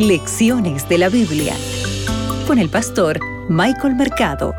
[0.00, 1.54] Lecciones de la Biblia
[2.46, 4.54] con el pastor Michael Mercado.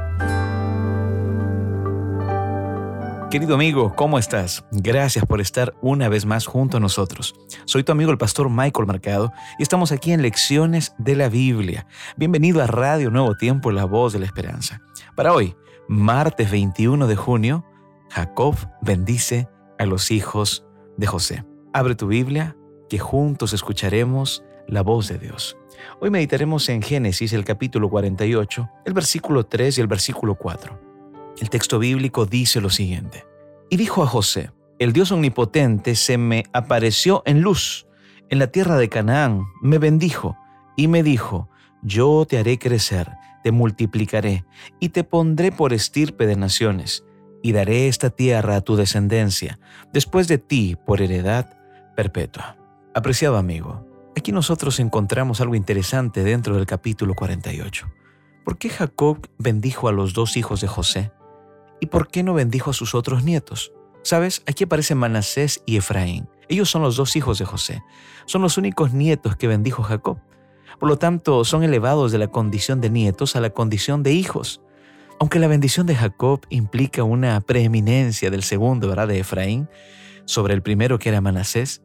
[3.32, 4.64] Querido amigo, ¿cómo estás?
[4.72, 7.34] Gracias por estar una vez más junto a nosotros.
[7.66, 11.88] Soy tu amigo el pastor Michael Mercado y estamos aquí en Lecciones de la Biblia.
[12.18, 14.84] Bienvenido a Radio Nuevo Tiempo, la voz de la esperanza.
[15.16, 15.56] Para hoy,
[15.88, 17.66] martes 21 de junio,
[18.12, 19.50] Jacob bendice
[19.80, 20.68] a los hijos
[20.98, 21.46] de José.
[21.74, 22.56] Abre tu Biblia,
[22.90, 25.58] que juntos escucharemos la voz de Dios.
[26.00, 30.80] Hoy meditaremos en Génesis, el capítulo 48, el versículo 3 y el versículo 4.
[31.40, 33.26] El texto bíblico dice lo siguiente.
[33.70, 37.88] Y dijo a José, el Dios omnipotente se me apareció en luz
[38.32, 40.38] en la tierra de Canaán, me bendijo
[40.78, 41.50] y me dijo,
[41.84, 43.12] yo te haré crecer,
[43.44, 44.46] te multiplicaré
[44.80, 47.04] y te pondré por estirpe de naciones,
[47.44, 49.60] y daré esta tierra a tu descendencia,
[49.92, 51.58] después de ti por heredad
[51.98, 52.56] perpetua.
[52.94, 57.92] Apreciado amigo, Aquí nosotros encontramos algo interesante dentro del capítulo 48.
[58.44, 61.12] ¿Por qué Jacob bendijo a los dos hijos de José?
[61.80, 63.72] ¿Y por qué no bendijo a sus otros nietos?
[64.04, 66.28] Sabes, aquí aparecen Manasés y Efraín.
[66.50, 67.82] Ellos son los dos hijos de José.
[68.26, 70.20] Son los únicos nietos que bendijo Jacob.
[70.80, 74.62] Por lo tanto, son elevados de la condición de nietos a la condición de hijos.
[75.20, 79.70] Aunque la bendición de Jacob implica una preeminencia del segundo, ¿verdad?, de Efraín,
[80.26, 81.84] sobre el primero que era Manasés,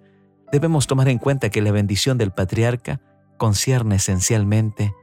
[0.53, 3.01] debemos tomar en cuenta que la bendición del patriarca
[3.37, 4.95] concierne esencialmente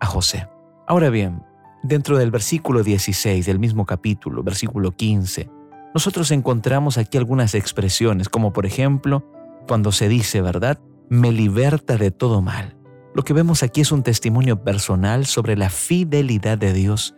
[0.00, 0.48] a José.
[0.86, 1.42] Ahora bien,
[1.82, 5.50] dentro del versículo 16 del mismo capítulo, versículo 15,
[5.94, 9.24] nosotros encontramos aquí algunas expresiones, como por ejemplo,
[9.66, 10.80] cuando se dice, ¿verdad?
[11.08, 12.76] Me liberta de todo mal.
[13.14, 17.14] Lo que vemos aquí es un testimonio personal sobre la fidelidad de Dios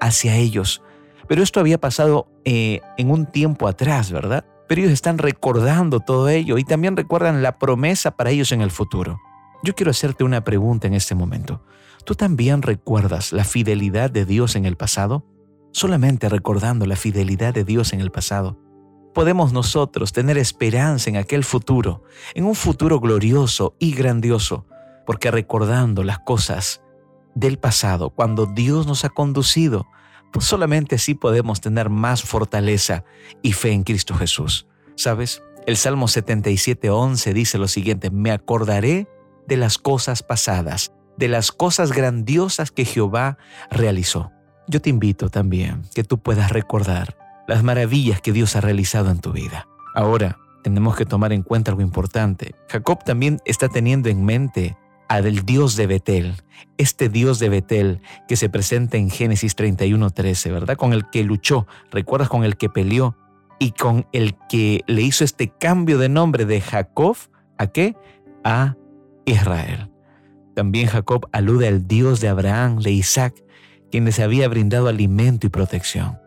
[0.00, 0.82] hacia ellos.
[1.28, 4.44] Pero esto había pasado eh, en un tiempo atrás, ¿verdad?
[4.68, 8.70] Pero ellos están recordando todo ello y también recuerdan la promesa para ellos en el
[8.70, 9.20] futuro.
[9.62, 11.62] Yo quiero hacerte una pregunta en este momento.
[12.04, 15.24] ¿Tú también recuerdas la fidelidad de Dios en el pasado?
[15.72, 18.58] Solamente recordando la fidelidad de Dios en el pasado,
[19.14, 22.02] podemos nosotros tener esperanza en aquel futuro,
[22.34, 24.66] en un futuro glorioso y grandioso,
[25.06, 26.82] porque recordando las cosas
[27.34, 29.86] del pasado, cuando Dios nos ha conducido
[30.34, 33.04] pues solamente así podemos tener más fortaleza
[33.40, 34.66] y fe en Cristo Jesús.
[34.96, 35.44] ¿Sabes?
[35.64, 39.06] El Salmo 77.11 dice lo siguiente, me acordaré
[39.46, 43.38] de las cosas pasadas, de las cosas grandiosas que Jehová
[43.70, 44.32] realizó.
[44.66, 47.16] Yo te invito también que tú puedas recordar
[47.46, 49.68] las maravillas que Dios ha realizado en tu vida.
[49.94, 52.56] Ahora, tenemos que tomar en cuenta algo importante.
[52.68, 54.76] Jacob también está teniendo en mente
[55.14, 56.34] al Dios de Betel,
[56.76, 60.76] este Dios de Betel que se presenta en Génesis 31:13, ¿verdad?
[60.76, 63.16] Con el que luchó, recuerdas con el que peleó
[63.58, 67.16] y con el que le hizo este cambio de nombre de Jacob
[67.58, 67.96] a qué?
[68.42, 68.76] A
[69.24, 69.90] Israel.
[70.54, 73.34] También Jacob alude al Dios de Abraham, de Isaac,
[73.90, 76.18] quien les había brindado alimento y protección.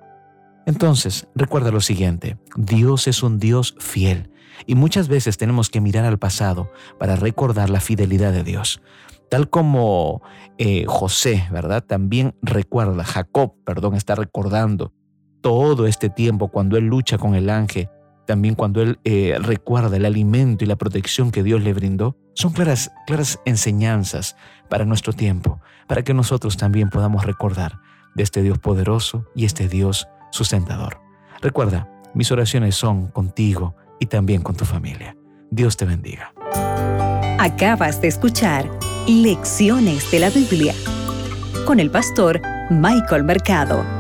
[0.68, 4.30] Entonces, recuerda lo siguiente, Dios es un Dios fiel
[4.66, 6.70] y muchas veces tenemos que mirar al pasado
[7.00, 8.82] para recordar la fidelidad de Dios.
[9.30, 10.22] Tal como
[10.58, 11.86] eh, José, ¿verdad?
[11.86, 14.92] También recuerda, Jacob, perdón, está recordando
[15.40, 17.88] todo este tiempo cuando él lucha con el ángel,
[18.26, 22.18] también cuando él eh, recuerda el alimento y la protección que Dios le brindó.
[22.34, 24.36] Son claras, claras enseñanzas
[24.70, 27.80] para nuestro tiempo, para que nosotros también podamos recordar
[28.16, 31.02] de este Dios poderoso y este Dios sustentador.
[31.42, 35.16] Recuerda, mis oraciones son contigo y también con tu familia.
[35.50, 36.34] Dios te bendiga.
[37.40, 38.70] Acabas de escuchar
[39.08, 40.74] Lecciones de la Biblia
[41.66, 43.97] con el pastor Michael Mercado.